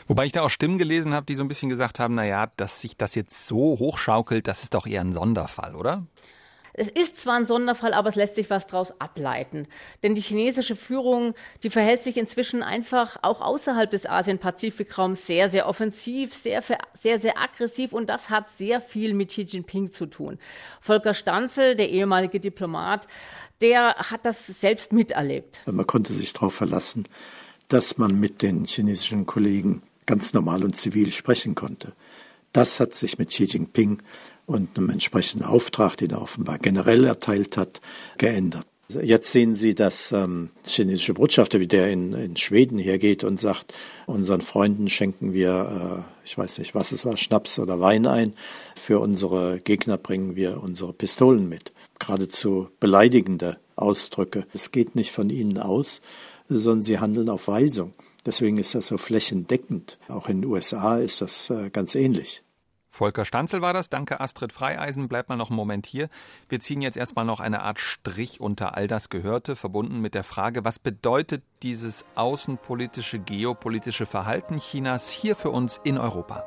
[0.07, 2.47] Wobei ich da auch Stimmen gelesen habe, die so ein bisschen gesagt haben, na ja,
[2.57, 6.07] dass sich das jetzt so hochschaukelt, das ist doch eher ein Sonderfall, oder?
[6.73, 9.67] Es ist zwar ein Sonderfall, aber es lässt sich was daraus ableiten.
[10.03, 15.67] Denn die chinesische Führung, die verhält sich inzwischen einfach auch außerhalb des Asien-Pazifik-Raums sehr, sehr
[15.67, 20.39] offensiv, sehr, sehr, sehr aggressiv und das hat sehr viel mit Xi Jinping zu tun.
[20.79, 23.07] Volker Stanzel, der ehemalige Diplomat,
[23.61, 25.61] der hat das selbst miterlebt.
[25.65, 27.05] Man konnte sich darauf verlassen,
[27.67, 31.93] dass man mit den chinesischen Kollegen ganz normal und zivil sprechen konnte.
[32.53, 34.01] Das hat sich mit Xi Jinping
[34.51, 37.81] und einem entsprechenden Auftrag, den er offenbar generell erteilt hat,
[38.17, 38.65] geändert.
[39.01, 43.73] Jetzt sehen Sie, dass ähm, chinesische Botschafter wie der in, in Schweden hergeht und sagt,
[44.05, 48.33] unseren Freunden schenken wir, äh, ich weiß nicht, was es war, Schnaps oder Wein ein.
[48.75, 51.71] Für unsere Gegner bringen wir unsere Pistolen mit.
[51.99, 54.45] Geradezu beleidigende Ausdrücke.
[54.53, 56.01] Es geht nicht von ihnen aus,
[56.49, 57.93] sondern sie handeln auf Weisung.
[58.25, 59.97] Deswegen ist das so flächendeckend.
[60.07, 62.43] Auch in den USA ist das äh, ganz ähnlich.
[62.93, 63.89] Volker Stanzel war das.
[63.89, 65.07] Danke, Astrid Freieisen.
[65.07, 66.09] Bleibt mal noch einen Moment hier.
[66.49, 70.25] Wir ziehen jetzt erstmal noch eine Art Strich unter all das Gehörte, verbunden mit der
[70.25, 76.43] Frage, was bedeutet dieses außenpolitische, geopolitische Verhalten Chinas hier für uns in Europa?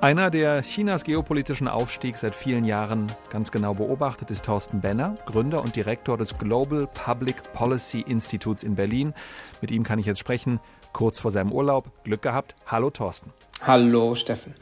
[0.00, 5.62] Einer, der Chinas geopolitischen Aufstieg seit vielen Jahren ganz genau beobachtet, ist Thorsten Benner, Gründer
[5.62, 9.14] und Direktor des Global Public Policy Instituts in Berlin.
[9.60, 10.60] Mit ihm kann ich jetzt sprechen
[10.96, 11.92] kurz vor seinem Urlaub.
[12.04, 12.54] Glück gehabt.
[12.66, 13.30] Hallo Thorsten.
[13.60, 14.54] Hallo Steffen.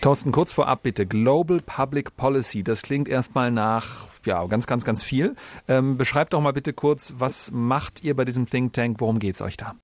[0.00, 1.04] Thorsten, kurz vorab bitte.
[1.06, 5.36] Global Public Policy, das klingt erstmal nach ja, ganz, ganz, ganz viel.
[5.68, 8.96] Ähm, beschreibt doch mal bitte kurz, was macht ihr bei diesem Think Tank?
[9.00, 9.74] Worum geht es euch da?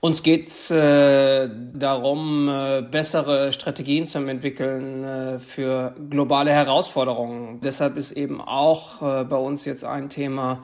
[0.00, 7.60] Uns geht es äh, darum, äh, bessere Strategien zu entwickeln äh, für globale Herausforderungen.
[7.62, 10.62] Deshalb ist eben auch äh, bei uns jetzt ein Thema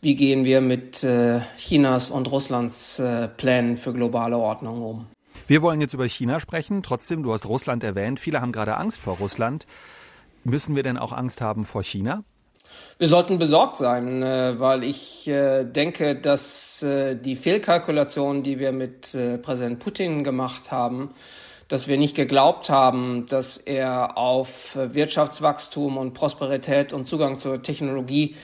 [0.00, 5.06] wie gehen wir mit äh, Chinas und Russlands äh, Plänen für globale Ordnung um.
[5.46, 6.82] Wir wollen jetzt über China sprechen.
[6.82, 8.20] Trotzdem, du hast Russland erwähnt.
[8.20, 9.66] Viele haben gerade Angst vor Russland.
[10.44, 12.24] Müssen wir denn auch Angst haben vor China?
[12.98, 19.78] Wir sollten besorgt sein, äh, weil ich denke, dass die Fehlkalkulation, die wir mit Präsident
[19.78, 21.10] Putin gemacht haben,
[21.68, 28.36] dass wir nicht geglaubt haben, dass er auf Wirtschaftswachstum und Prosperität und Zugang zur Technologie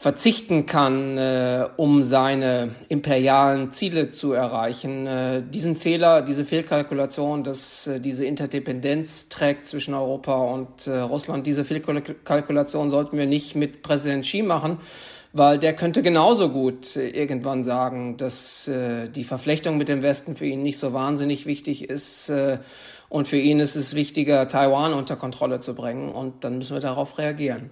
[0.00, 5.06] verzichten kann, äh, um seine imperialen Ziele zu erreichen.
[5.06, 11.46] Äh, diesen Fehler, diese Fehlkalkulation, dass äh, diese Interdependenz trägt zwischen Europa und äh, Russland,
[11.46, 14.78] diese Fehlkalkulation sollten wir nicht mit Präsident Xi machen,
[15.34, 20.34] weil der könnte genauso gut äh, irgendwann sagen, dass äh, die Verflechtung mit dem Westen
[20.34, 22.32] für ihn nicht so wahnsinnig wichtig ist.
[23.10, 26.08] und für ihn ist es wichtiger, Taiwan unter Kontrolle zu bringen.
[26.08, 27.70] Und dann müssen wir darauf reagieren.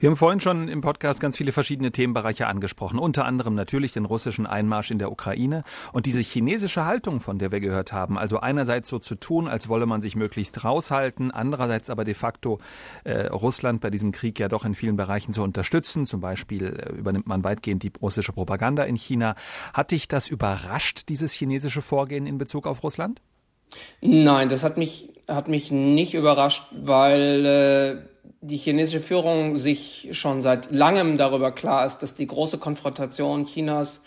[0.00, 4.04] Wir haben vorhin schon im Podcast ganz viele verschiedene Themenbereiche angesprochen, unter anderem natürlich den
[4.04, 8.18] russischen Einmarsch in der Ukraine und diese chinesische Haltung, von der wir gehört haben.
[8.18, 12.58] Also einerseits so zu tun, als wolle man sich möglichst raushalten, andererseits aber de facto
[13.04, 16.06] äh, Russland bei diesem Krieg ja doch in vielen Bereichen zu unterstützen.
[16.06, 19.34] Zum Beispiel äh, übernimmt man weitgehend die russische Propaganda in China.
[19.74, 23.20] Hat dich das überrascht, dieses chinesische Vorgehen in Bezug auf Russland?
[24.00, 30.42] Nein, das hat mich, hat mich nicht überrascht, weil äh die chinesische Führung sich schon
[30.42, 34.02] seit langem darüber klar ist, dass die große Konfrontation Chinas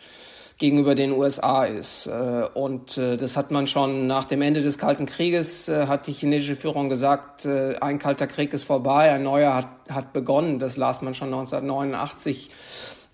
[0.62, 2.06] gegenüber den USA ist.
[2.06, 6.08] Äh, und äh, das hat man schon nach dem Ende des Kalten Krieges, äh, hat
[6.08, 10.60] die chinesische Führung gesagt, ein kalter Krieg ist vorbei, ein neuer hat, hat begonnen.
[10.60, 12.50] Das las man schon 1989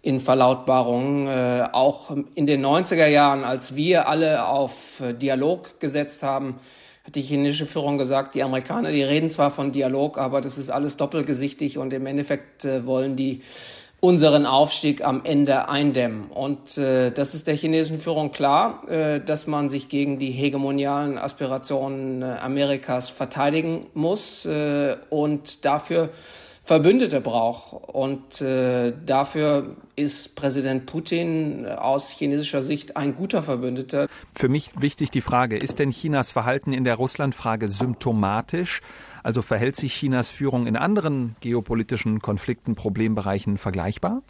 [0.02, 1.72] in Verlautbarungen.
[1.72, 6.60] Auch in den 90er Jahren, als wir alle auf Dialog gesetzt haben,
[7.08, 10.70] hat die chinesische Führung gesagt, die Amerikaner, die reden zwar von Dialog, aber das ist
[10.70, 13.42] alles doppelgesichtig und im Endeffekt äh, wollen die
[14.00, 16.28] unseren Aufstieg am Ende eindämmen.
[16.30, 21.18] Und äh, das ist der chinesischen Führung klar, äh, dass man sich gegen die hegemonialen
[21.18, 26.10] Aspirationen äh, Amerikas verteidigen muss äh, und dafür
[26.68, 27.74] Verbündete braucht.
[27.88, 34.08] Und äh, dafür ist Präsident Putin aus chinesischer Sicht ein guter Verbündeter.
[34.36, 38.82] Für mich wichtig die Frage, ist denn Chinas Verhalten in der Russlandfrage symptomatisch?
[39.28, 44.22] Also verhält sich Chinas Führung in anderen geopolitischen Konflikten, Problembereichen vergleichbar?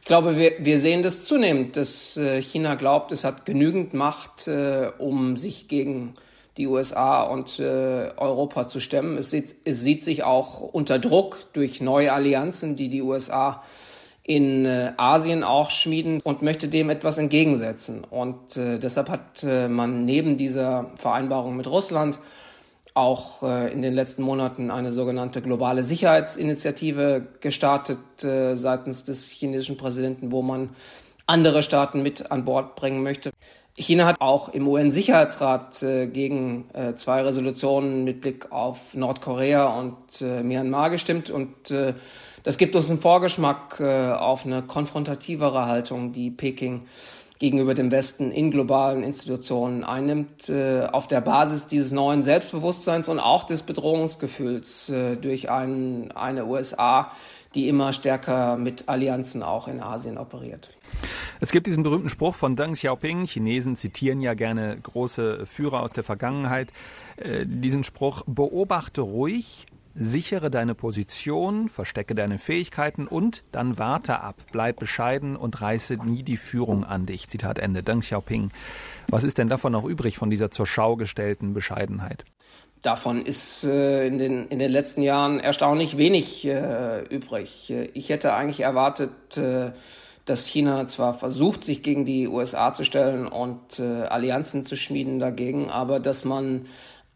[0.00, 4.48] Ich glaube, wir, wir sehen das zunehmend, dass äh, China glaubt, es hat genügend Macht,
[4.48, 6.14] äh, um sich gegen
[6.56, 9.18] die USA und äh, Europa zu stemmen.
[9.18, 13.62] Es sieht, es sieht sich auch unter Druck durch neue Allianzen, die die USA
[14.22, 18.04] in äh, Asien auch schmieden und möchte dem etwas entgegensetzen.
[18.08, 22.18] Und äh, deshalb hat man neben dieser Vereinbarung mit Russland
[22.94, 29.76] auch äh, in den letzten Monaten eine sogenannte globale Sicherheitsinitiative gestartet äh, seitens des chinesischen
[29.76, 30.70] Präsidenten, wo man
[31.26, 33.30] andere Staaten mit an Bord bringen möchte.
[33.76, 40.20] China hat auch im UN-Sicherheitsrat äh, gegen äh, zwei Resolutionen mit Blick auf Nordkorea und
[40.20, 41.94] äh, Myanmar gestimmt und äh,
[42.42, 46.82] das gibt uns einen Vorgeschmack äh, auf eine konfrontativere Haltung, die Peking
[47.40, 53.18] gegenüber dem Westen in globalen Institutionen einnimmt, äh, auf der Basis dieses neuen Selbstbewusstseins und
[53.18, 57.10] auch des Bedrohungsgefühls durch ein, eine USA,
[57.54, 60.70] die immer stärker mit Allianzen auch in Asien operiert.
[61.40, 63.26] Es gibt diesen berühmten Spruch von Deng Xiaoping.
[63.26, 66.72] Chinesen zitieren ja gerne große Führer aus der Vergangenheit.
[67.16, 74.36] Äh, diesen Spruch, beobachte ruhig, sichere deine Position, verstecke deine Fähigkeiten und dann warte ab,
[74.52, 77.28] bleib bescheiden und reiße nie die Führung an dich.
[77.28, 77.82] Zitat Ende.
[77.82, 78.50] Deng Xiaoping.
[79.08, 82.24] Was ist denn davon noch übrig von dieser zur Schau gestellten Bescheidenheit?
[82.82, 87.70] Davon ist äh, in, den, in den letzten Jahren erstaunlich wenig äh, übrig.
[87.92, 89.72] Ich hätte eigentlich erwartet, äh,
[90.24, 95.18] dass China zwar versucht, sich gegen die USA zu stellen und äh, Allianzen zu schmieden
[95.18, 96.66] dagegen, aber dass man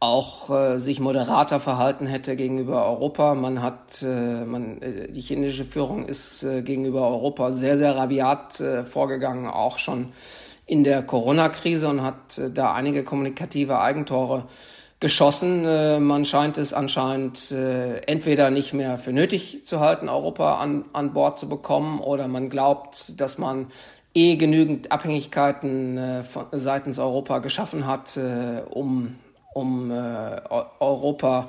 [0.05, 3.35] auch äh, sich moderater verhalten hätte gegenüber Europa.
[3.35, 8.61] Man hat, äh, man, äh, die chinesische Führung ist äh, gegenüber Europa sehr, sehr rabiat
[8.61, 10.13] äh, vorgegangen, auch schon
[10.67, 14.45] in der Corona-Krise und hat äh, da einige kommunikative Eigentore
[15.01, 15.65] geschossen.
[15.65, 20.85] Äh, man scheint es anscheinend äh, entweder nicht mehr für nötig zu halten, Europa an,
[20.93, 23.67] an Bord zu bekommen, oder man glaubt, dass man
[24.15, 28.19] eh genügend Abhängigkeiten äh, von, seitens Europa geschaffen hat,
[28.71, 29.17] um,
[29.55, 31.49] um Europa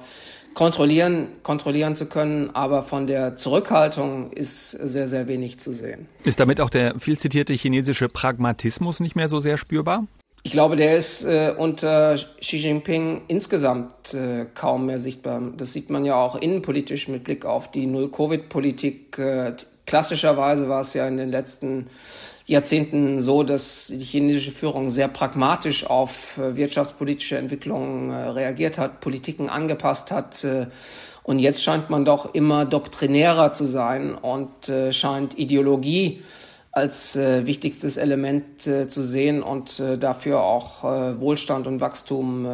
[0.55, 6.07] kontrollieren, kontrollieren zu können, aber von der Zurückhaltung ist sehr, sehr wenig zu sehen.
[6.23, 10.07] Ist damit auch der viel zitierte chinesische Pragmatismus nicht mehr so sehr spürbar?
[10.45, 15.41] Ich glaube, der ist äh, unter Xi Jinping insgesamt äh, kaum mehr sichtbar.
[15.57, 19.17] Das sieht man ja auch innenpolitisch mit Blick auf die Null-Covid-Politik.
[19.17, 19.53] Äh,
[19.87, 21.87] klassischerweise war es ja in den letzten
[22.47, 29.01] Jahrzehnten so, dass die chinesische Führung sehr pragmatisch auf äh, wirtschaftspolitische Entwicklungen äh, reagiert hat,
[29.01, 30.43] Politiken angepasst hat.
[30.43, 30.67] Äh,
[31.23, 36.21] und jetzt scheint man doch immer doktrinärer zu sein und scheint Ideologie
[36.71, 42.47] als wichtigstes Element zu sehen und dafür auch Wohlstand und Wachstum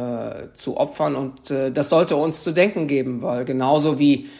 [0.54, 1.16] zu opfern.
[1.16, 4.30] Und das sollte uns zu denken geben, weil genauso wie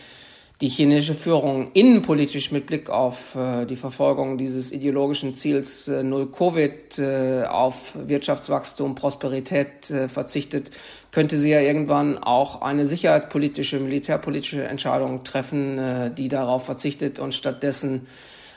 [0.62, 6.30] die chinesische Führung innenpolitisch mit Blick auf äh, die Verfolgung dieses ideologischen Ziels äh, Null
[6.30, 10.70] Covid äh, auf Wirtschaftswachstum, Prosperität äh, verzichtet,
[11.10, 17.34] könnte sie ja irgendwann auch eine sicherheitspolitische, militärpolitische Entscheidung treffen, äh, die darauf verzichtet und
[17.34, 18.06] stattdessen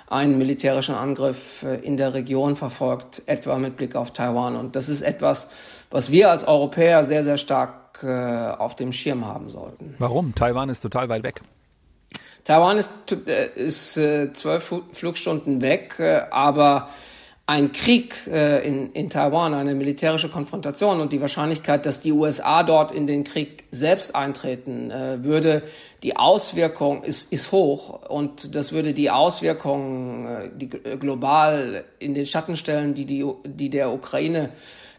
[0.07, 4.55] einen militärischen Angriff äh, in der Region verfolgt, etwa mit Blick auf Taiwan.
[4.55, 5.47] Und das ist etwas,
[5.89, 9.95] was wir als Europäer sehr, sehr stark auf dem Schirm haben sollten.
[9.99, 10.35] Warum?
[10.35, 11.41] Taiwan ist total weit weg.
[12.45, 12.91] Taiwan ist,
[13.27, 15.99] äh, ist zwölf Flugstunden weg,
[16.31, 16.89] aber
[17.47, 22.63] ein Krieg äh, in, in Taiwan, eine militärische Konfrontation und die Wahrscheinlichkeit, dass die USA
[22.63, 25.61] dort in den Krieg selbst eintreten äh, würde,
[26.01, 32.25] die Auswirkung ist, ist hoch und das würde die Auswirkungen äh, die, global in den
[32.25, 34.49] Schatten stellen, die, die, die der Ukraine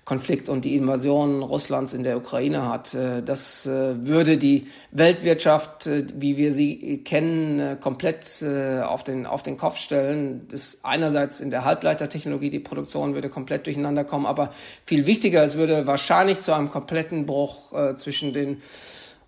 [0.07, 2.95] Konflikt und die Invasion Russlands in der Ukraine hat.
[2.95, 8.45] Äh, das äh, würde die Weltwirtschaft, äh, wie wir sie kennen, komplett
[8.85, 10.47] auf den, auf den Kopf stellen.
[10.49, 14.53] Das einerseits in der Halbleitertechnologie, die Produktion würde komplett durcheinander kommen, aber
[14.85, 18.63] viel wichtiger, es würde wahrscheinlich zu einem kompletten Bruch zwischen den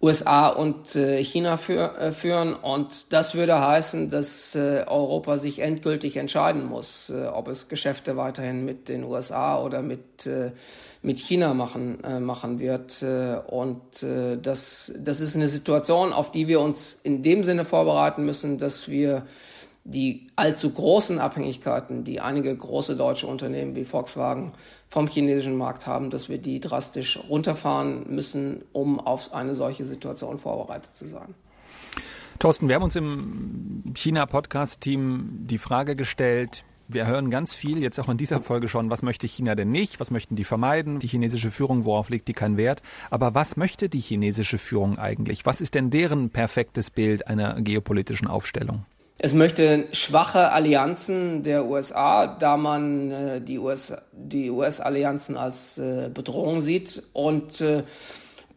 [0.00, 2.54] USA und äh, China für, äh, führen.
[2.54, 8.16] Und das würde heißen, dass äh, Europa sich endgültig entscheiden muss, äh, ob es Geschäfte
[8.16, 10.52] weiterhin mit den USA oder mit, äh,
[11.02, 13.04] mit China machen, äh, machen wird.
[13.46, 18.58] Und das, das ist eine Situation, auf die wir uns in dem Sinne vorbereiten müssen,
[18.58, 19.24] dass wir
[19.88, 24.52] die allzu großen Abhängigkeiten, die einige große deutsche Unternehmen wie Volkswagen
[24.88, 30.38] vom chinesischen Markt haben, dass wir die drastisch runterfahren müssen, um auf eine solche Situation
[30.38, 31.34] vorbereitet zu sein.
[32.38, 38.08] Thorsten, wir haben uns im China-Podcast-Team die Frage gestellt, wir hören ganz viel, jetzt auch
[38.08, 41.50] in dieser Folge schon, was möchte China denn nicht, was möchten die vermeiden, die chinesische
[41.50, 42.82] Führung, worauf legt die keinen Wert.
[43.10, 45.44] Aber was möchte die chinesische Führung eigentlich?
[45.46, 48.84] Was ist denn deren perfektes Bild einer geopolitischen Aufstellung?
[49.20, 56.60] Es möchte schwache Allianzen der USA, da man äh, die US-Allianzen US als äh, Bedrohung
[56.60, 57.82] sieht und äh,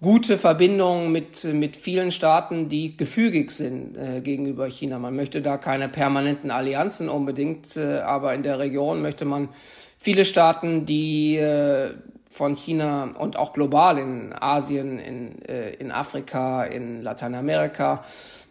[0.02, 5.00] gute Verbindungen mit, mit vielen Staaten, die gefügig sind äh, gegenüber China.
[5.00, 9.50] Man möchte da keine permanenten Allianzen unbedingt, äh, aber in der Region möchte man
[9.97, 11.95] viele Staaten, die äh,
[12.32, 18.04] von China und auch global in Asien, in, äh, in Afrika, in Lateinamerika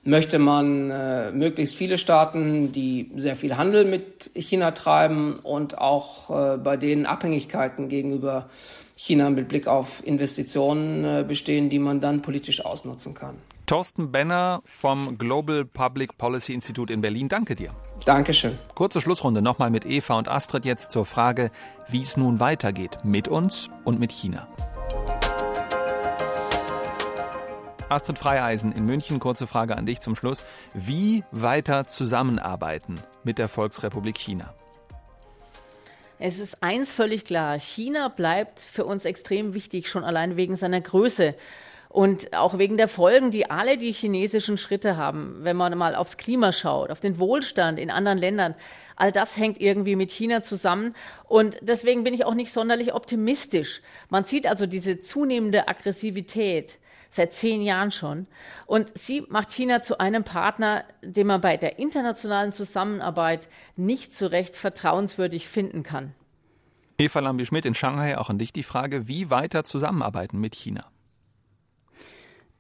[0.05, 6.31] möchte man äh, möglichst viele Staaten, die sehr viel Handel mit China treiben und auch
[6.31, 8.49] äh, bei denen Abhängigkeiten gegenüber
[8.97, 13.37] China mit Blick auf Investitionen äh, bestehen, die man dann politisch ausnutzen kann.
[13.67, 17.71] Thorsten Benner vom Global Public Policy Institute in Berlin, danke dir.
[18.05, 18.59] Dankeschön.
[18.75, 21.51] Kurze Schlussrunde nochmal mit Eva und Astrid jetzt zur Frage,
[21.89, 24.49] wie es nun weitergeht mit uns und mit China.
[27.91, 30.45] Astrid Freieisen in München, kurze Frage an dich zum Schluss.
[30.75, 34.55] Wie weiter zusammenarbeiten mit der Volksrepublik China?
[36.21, 40.81] Es ist eins völlig klar, China bleibt für uns extrem wichtig, schon allein wegen seiner
[40.81, 41.35] Größe.
[41.91, 46.17] Und auch wegen der Folgen, die alle die chinesischen Schritte haben, wenn man mal aufs
[46.17, 48.55] Klima schaut, auf den Wohlstand in anderen Ländern,
[48.95, 50.95] all das hängt irgendwie mit China zusammen.
[51.25, 53.83] Und deswegen bin ich auch nicht sonderlich optimistisch.
[54.09, 56.79] Man sieht also diese zunehmende Aggressivität
[57.09, 58.29] seit zehn Jahren schon.
[58.67, 64.29] Und sie macht China zu einem Partner, den man bei der internationalen Zusammenarbeit nicht so
[64.29, 66.15] recht vertrauenswürdig finden kann.
[66.99, 70.85] Eva Lambi-Schmidt in Shanghai, auch an dich die Frage, wie weiter zusammenarbeiten mit China?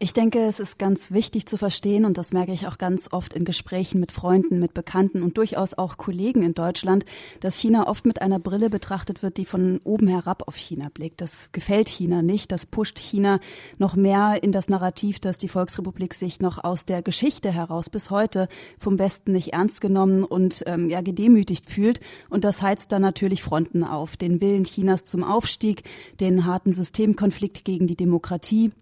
[0.02, 3.34] Ich denke, es ist ganz wichtig zu verstehen, und das merke ich auch ganz oft
[3.34, 7.04] in Gesprächen mit Freunden, mit Bekannten und durchaus auch Kollegen in Deutschland,
[7.40, 11.20] dass China oft mit einer Brille betrachtet wird, die von oben herab auf China blickt.
[11.20, 12.50] Das gefällt China nicht.
[12.50, 13.40] Das pusht China
[13.76, 18.08] noch mehr in das Narrativ, dass die Volksrepublik sich noch aus der Geschichte heraus bis
[18.08, 18.48] heute
[18.78, 22.00] vom Westen nicht ernst genommen und ähm, ja gedemütigt fühlt.
[22.30, 24.16] Und das heizt dann natürlich Fronten auf.
[24.16, 25.82] Den Willen Chinas zum Aufstieg,
[26.20, 28.72] den harten Systemkonflikt gegen die Demokratie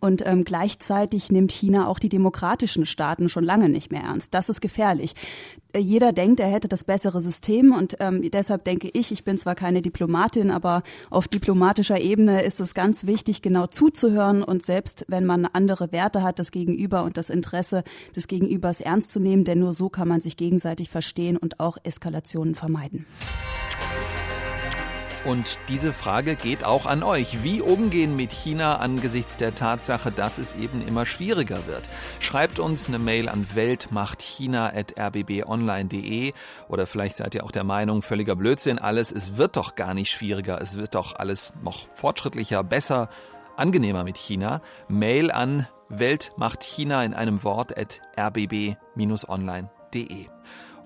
[0.00, 4.32] und ähm, gleichzeitig nimmt China auch die demokratischen Staaten schon lange nicht mehr ernst.
[4.32, 5.14] Das ist gefährlich.
[5.72, 9.36] Äh, jeder denkt, er hätte das bessere System und ähm, deshalb denke ich, ich bin
[9.36, 15.04] zwar keine Diplomatin, aber auf diplomatischer Ebene ist es ganz wichtig, genau zuzuhören und selbst
[15.08, 17.84] wenn man andere Werte hat, das Gegenüber und das Interesse
[18.16, 21.76] des Gegenübers ernst zu nehmen, denn nur so kann man sich gegenseitig verstehen und auch
[21.82, 23.06] Eskalationen vermeiden.
[25.24, 27.42] Und diese Frage geht auch an euch.
[27.42, 31.88] Wie umgehen mit China angesichts der Tatsache, dass es eben immer schwieriger wird?
[32.20, 36.34] Schreibt uns eine Mail an weltmachtchina.rbbonline.de
[36.68, 39.12] oder vielleicht seid ihr auch der Meinung, völliger Blödsinn alles.
[39.12, 40.60] Es wird doch gar nicht schwieriger.
[40.60, 43.08] Es wird doch alles noch fortschrittlicher, besser,
[43.56, 44.60] angenehmer mit China.
[44.88, 50.26] Mail an weltmachtchina in einem Wort at rbb-online.de.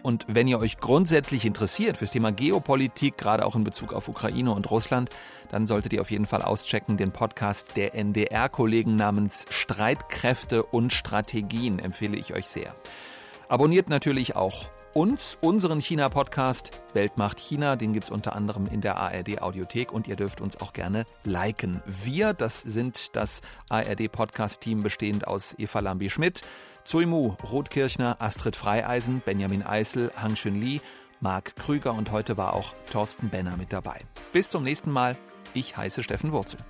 [0.02, 4.52] Und wenn ihr euch grundsätzlich interessiert fürs Thema Geopolitik, gerade auch in Bezug auf Ukraine
[4.52, 5.10] und Russland,
[5.50, 11.78] dann solltet ihr auf jeden Fall auschecken den Podcast der NDR-Kollegen namens Streitkräfte und Strategien,
[11.78, 12.74] empfehle ich euch sehr.
[13.48, 17.76] Abonniert natürlich auch uns, unseren China-Podcast Weltmacht China.
[17.76, 21.82] Den gibt es unter anderem in der ARD-Audiothek und ihr dürft uns auch gerne liken.
[21.86, 26.42] Wir, das sind das ARD-Podcast-Team bestehend aus Eva Lambi-Schmidt,
[26.88, 30.80] Zuimu Rotkirchner, Astrid Freieisen, Benjamin Eisel, Hang Chun Li,
[31.20, 34.00] Marc Krüger und heute war auch Thorsten Benner mit dabei.
[34.32, 35.18] Bis zum nächsten Mal.
[35.52, 36.60] Ich heiße Steffen Wurzel.